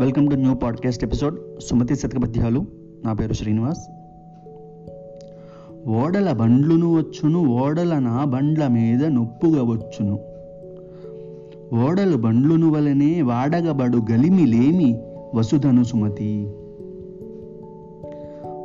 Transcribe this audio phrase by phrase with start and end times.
[0.00, 2.66] Welcome to new podcast episode Sumathi శతకపద్యాలు
[3.04, 3.78] నా పేరు శ్రీనివాస్.
[5.88, 10.18] ఓడల బండ్లును వచ్చును ఓడల నా బండ్ల మీద నొప్పుగా వచ్చును.
[11.84, 15.02] ఓడలు బండ్లును వలనే వాడగబడు గలిమి లేమి
[15.34, 16.50] వసుధను సుమతి.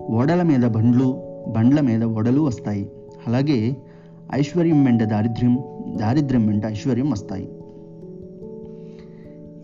[0.10, 2.92] ఓడల మీద బండ్లు బండ్ల మీద ఓడలు వస్తాయి.
[3.28, 3.76] అలాగే
[4.34, 5.58] ఐశ్వర్యం వెంట దారిద్ర్యం
[5.96, 7.50] దారిద్ర్యం వెంట ఐశ్వర్యం వస్తాయి.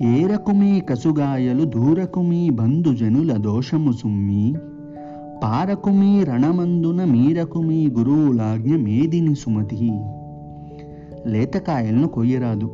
[0.02, 4.56] ఏరకుమీ కసుగాయలు దూరకుమీ బంధుజనుల దోషము సుమ్మి.
[5.44, 9.92] పారకుమీ రణమందున మీరకుమీ గురువులాజ్ఞ మేదిని సుమతి.
[11.28, 12.72] లేతకాయలను కొయ్యరాదు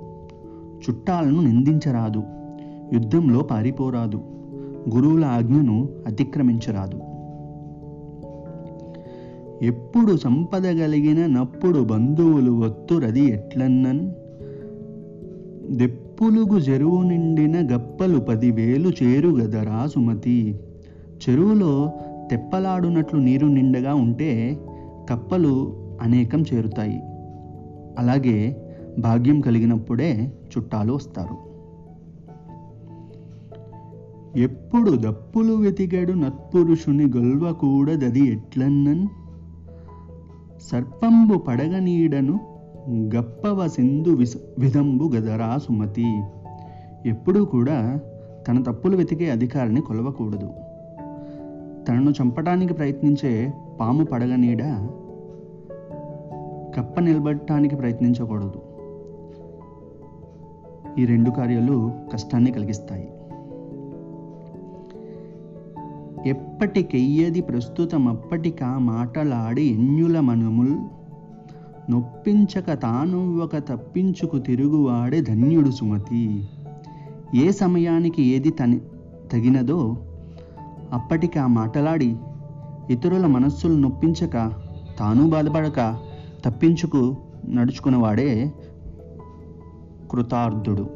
[0.89, 2.23] చుట్టాలను నిందించరాదు
[2.93, 4.21] యుద్ధంలో పారిపోరాదు
[4.95, 6.99] గురువుల ఆజ్ఞను అతిక్రమించరాదు.
[9.65, 14.11] ఎప్పుడు సంపద కలిగిన నప్పుడు బంధువులు ఒత్తురది ఎట్లన్నన్?
[15.73, 20.59] దెప్పులుగు చెరువు నిండిన గప్పలు పదివేలు చేరుగదరా సుమతి.
[21.29, 21.91] చెరువులో
[22.31, 24.59] తెప్పలాడునట్లు నీరు నిండగా ఉంటే
[25.09, 27.01] కప్పలు అనేకం చేరుతాయి.
[27.99, 28.67] అలాగే
[28.99, 31.53] భాగ్యం కలిగినప్పుడే చుట్టాలు వస్తారు.
[34.39, 39.07] ఎప్పుడు దప్పులు వెతిగడు నత్పురుషుని గొల్వ కూడదది ఎట్లన్నన్?
[40.71, 42.52] సర్పంబు పడగనీడను
[42.89, 46.21] గప్పవ సింధు విస విధంబు గదరా సుమతి.
[47.05, 47.99] ఎప్పుడూ కూడా
[48.47, 50.49] తన తప్పులు వెతికే అధికారిని కొలవకూడదు.
[51.87, 54.63] తనను చంపటానికి ప్రయత్నించే పాము పడగనీడ
[56.75, 58.61] కప్ప నిలబడటానికి ప్రయత్నించకూడదు.
[60.99, 63.09] ఈ రెండు కార్యాలు కష్టాన్ని కలిగిస్తాయి.
[66.25, 70.75] ఎప్పటికెయ్యది ప్రస్తుతం అప్పటికా మాటలాడి ఎన్యుల మనుముల్
[71.89, 76.47] నొప్పించక తాను ఒక తప్పించుకు తిరుగువాడే ధన్యుడు సుమతి.
[77.35, 78.79] ఏ సమయానికి ఏది తని
[79.31, 79.97] తగినదో
[80.93, 82.15] అప్పటికి ఆ మాటలాడి
[82.89, 84.51] ఇతరుల మనస్సులు నొప్పించక
[84.99, 85.97] తాను బాధపడక
[86.45, 87.15] తప్పించుకు
[87.49, 88.53] నడుచుకున్నవాడే
[90.11, 90.89] కృతార్థుడు.